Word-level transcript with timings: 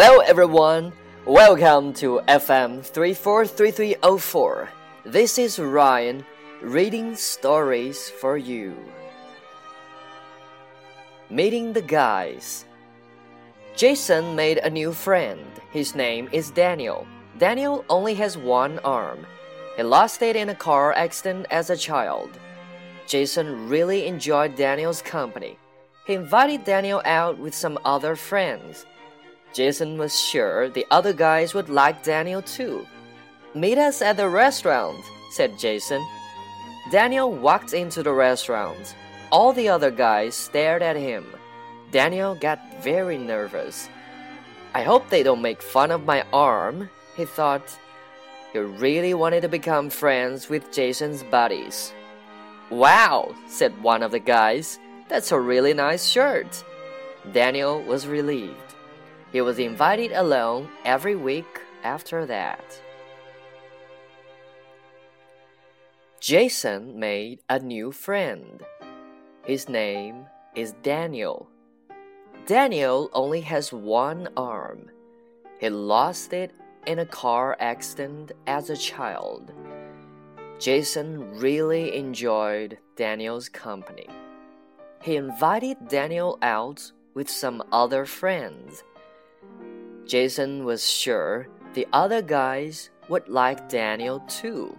Hello 0.00 0.20
everyone, 0.20 0.92
welcome 1.26 1.92
to 1.94 2.20
FM 2.28 2.86
343304. 2.86 4.68
This 5.04 5.38
is 5.40 5.58
Ryan 5.58 6.24
reading 6.62 7.16
stories 7.16 8.08
for 8.08 8.36
you. 8.36 8.76
Meeting 11.30 11.72
the 11.72 11.82
guys. 11.82 12.64
Jason 13.74 14.36
made 14.36 14.58
a 14.58 14.70
new 14.70 14.92
friend. 14.92 15.44
His 15.72 15.96
name 15.96 16.28
is 16.30 16.52
Daniel. 16.52 17.04
Daniel 17.36 17.84
only 17.90 18.14
has 18.14 18.38
one 18.38 18.78
arm. 18.84 19.26
He 19.76 19.82
lost 19.82 20.22
it 20.22 20.36
in 20.36 20.50
a 20.50 20.54
car 20.54 20.92
accident 20.92 21.48
as 21.50 21.70
a 21.70 21.76
child. 21.76 22.30
Jason 23.08 23.68
really 23.68 24.06
enjoyed 24.06 24.54
Daniel's 24.54 25.02
company. 25.02 25.58
He 26.06 26.14
invited 26.14 26.62
Daniel 26.62 27.02
out 27.04 27.36
with 27.36 27.52
some 27.52 27.80
other 27.84 28.14
friends. 28.14 28.86
Jason 29.52 29.98
was 29.98 30.18
sure 30.18 30.68
the 30.68 30.86
other 30.90 31.12
guys 31.12 31.54
would 31.54 31.68
like 31.68 32.02
Daniel 32.02 32.42
too. 32.42 32.86
Meet 33.54 33.78
us 33.78 34.02
at 34.02 34.16
the 34.16 34.28
restaurant, 34.28 35.02
said 35.30 35.58
Jason. 35.58 36.04
Daniel 36.90 37.32
walked 37.32 37.72
into 37.72 38.02
the 38.02 38.12
restaurant. 38.12 38.94
All 39.30 39.52
the 39.52 39.68
other 39.68 39.90
guys 39.90 40.34
stared 40.34 40.82
at 40.82 40.96
him. 40.96 41.26
Daniel 41.90 42.34
got 42.34 42.82
very 42.82 43.18
nervous. 43.18 43.88
I 44.74 44.82
hope 44.82 45.08
they 45.08 45.22
don't 45.22 45.42
make 45.42 45.62
fun 45.62 45.90
of 45.90 46.04
my 46.04 46.24
arm, 46.32 46.88
he 47.16 47.24
thought. 47.24 47.78
He 48.52 48.58
really 48.58 49.14
wanted 49.14 49.42
to 49.42 49.48
become 49.48 49.90
friends 49.90 50.48
with 50.48 50.72
Jason's 50.72 51.22
buddies. 51.24 51.92
Wow, 52.70 53.34
said 53.48 53.82
one 53.82 54.02
of 54.02 54.10
the 54.10 54.18
guys. 54.18 54.78
That's 55.08 55.32
a 55.32 55.40
really 55.40 55.74
nice 55.74 56.06
shirt. 56.06 56.64
Daniel 57.32 57.82
was 57.82 58.06
relieved. 58.06 58.74
He 59.32 59.40
was 59.40 59.58
invited 59.58 60.12
alone 60.12 60.68
every 60.84 61.14
week 61.14 61.60
after 61.84 62.24
that. 62.26 62.80
Jason 66.20 66.98
made 66.98 67.40
a 67.48 67.58
new 67.58 67.92
friend. 67.92 68.62
His 69.44 69.68
name 69.68 70.26
is 70.54 70.72
Daniel. 70.82 71.48
Daniel 72.46 73.10
only 73.12 73.42
has 73.42 73.72
one 73.72 74.28
arm. 74.36 74.90
He 75.60 75.68
lost 75.68 76.32
it 76.32 76.52
in 76.86 76.98
a 76.98 77.06
car 77.06 77.56
accident 77.60 78.32
as 78.46 78.70
a 78.70 78.76
child. 78.76 79.52
Jason 80.58 81.38
really 81.38 81.94
enjoyed 81.94 82.78
Daniel's 82.96 83.48
company. 83.48 84.08
He 85.02 85.16
invited 85.16 85.76
Daniel 85.88 86.38
out 86.42 86.90
with 87.14 87.30
some 87.30 87.62
other 87.70 88.04
friends. 88.04 88.82
Jason 90.08 90.64
was 90.64 90.90
sure 90.90 91.48
the 91.74 91.86
other 91.92 92.22
guys 92.22 92.88
would 93.10 93.28
like 93.28 93.68
Daniel 93.68 94.20
too. 94.20 94.76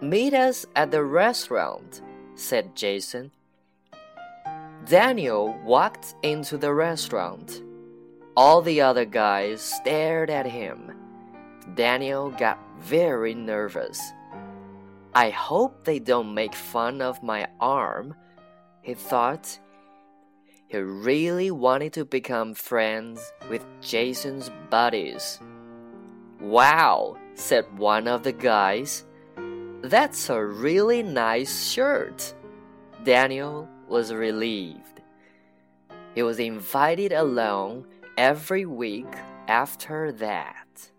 Meet 0.00 0.34
us 0.34 0.64
at 0.76 0.92
the 0.92 1.02
restaurant, 1.02 2.00
said 2.36 2.76
Jason. 2.76 3.32
Daniel 4.86 5.58
walked 5.64 6.14
into 6.22 6.56
the 6.56 6.72
restaurant. 6.72 7.62
All 8.36 8.62
the 8.62 8.80
other 8.80 9.04
guys 9.04 9.60
stared 9.60 10.30
at 10.30 10.46
him. 10.46 10.92
Daniel 11.74 12.30
got 12.30 12.58
very 12.78 13.34
nervous. 13.34 14.00
I 15.12 15.30
hope 15.30 15.84
they 15.84 15.98
don't 15.98 16.32
make 16.32 16.54
fun 16.54 17.02
of 17.02 17.22
my 17.22 17.48
arm, 17.60 18.14
he 18.80 18.94
thought. 18.94 19.58
He 20.70 20.78
really 20.78 21.50
wanted 21.50 21.92
to 21.94 22.04
become 22.04 22.54
friends 22.54 23.32
with 23.48 23.66
Jason's 23.80 24.52
buddies. 24.70 25.40
Wow, 26.38 27.16
said 27.34 27.66
one 27.76 28.06
of 28.06 28.22
the 28.22 28.30
guys. 28.30 29.04
That's 29.82 30.30
a 30.30 30.44
really 30.44 31.02
nice 31.02 31.68
shirt. 31.68 32.34
Daniel 33.02 33.68
was 33.88 34.14
relieved. 34.14 35.02
He 36.14 36.22
was 36.22 36.38
invited 36.38 37.10
along 37.12 37.86
every 38.16 38.64
week 38.64 39.12
after 39.48 40.12
that. 40.12 40.92